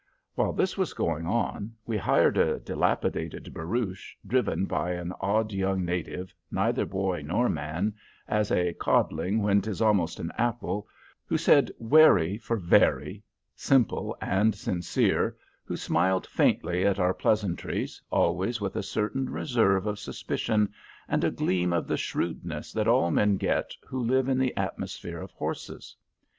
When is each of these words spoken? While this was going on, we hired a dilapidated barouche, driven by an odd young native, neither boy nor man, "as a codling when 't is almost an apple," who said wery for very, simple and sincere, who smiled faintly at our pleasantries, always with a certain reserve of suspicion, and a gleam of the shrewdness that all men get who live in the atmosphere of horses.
While 0.33 0.53
this 0.53 0.79
was 0.79 0.93
going 0.95 1.27
on, 1.27 1.75
we 1.85 1.95
hired 1.95 2.35
a 2.35 2.59
dilapidated 2.59 3.53
barouche, 3.53 4.15
driven 4.25 4.65
by 4.65 4.93
an 4.93 5.13
odd 5.21 5.53
young 5.53 5.85
native, 5.85 6.33
neither 6.49 6.85
boy 6.87 7.21
nor 7.23 7.49
man, 7.49 7.93
"as 8.27 8.51
a 8.51 8.73
codling 8.73 9.43
when 9.43 9.61
't 9.61 9.69
is 9.69 9.79
almost 9.79 10.19
an 10.19 10.31
apple," 10.39 10.87
who 11.27 11.37
said 11.37 11.69
wery 11.77 12.39
for 12.39 12.57
very, 12.57 13.21
simple 13.55 14.17
and 14.19 14.55
sincere, 14.55 15.37
who 15.65 15.77
smiled 15.77 16.25
faintly 16.25 16.83
at 16.83 16.97
our 16.99 17.13
pleasantries, 17.13 18.01
always 18.09 18.59
with 18.59 18.75
a 18.75 18.81
certain 18.81 19.29
reserve 19.29 19.85
of 19.85 19.99
suspicion, 19.99 20.73
and 21.07 21.23
a 21.23 21.29
gleam 21.29 21.73
of 21.73 21.85
the 21.85 21.95
shrewdness 21.95 22.73
that 22.73 22.87
all 22.87 23.11
men 23.11 23.37
get 23.37 23.75
who 23.87 23.99
live 24.03 24.27
in 24.27 24.39
the 24.39 24.57
atmosphere 24.57 25.21
of 25.21 25.29
horses. 25.29 25.95